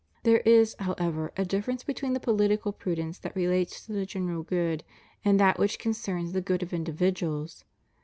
There 0.23 0.39
is, 0.39 0.75
however, 0.79 1.31
a 1.37 1.45
difference 1.45 1.83
between 1.83 2.13
the 2.13 2.19
political 2.19 2.71
prudence 2.73 3.19
that 3.19 3.35
relates 3.35 3.85
to 3.85 3.91
the 3.93 4.03
general 4.07 4.41
good 4.41 4.83
and 5.23 5.39
that 5.39 5.59
which 5.59 5.77
concerns 5.77 6.31
the 6.33 6.41
good 6.41 6.63
of 6.63 6.73
individuals. 6.73 7.65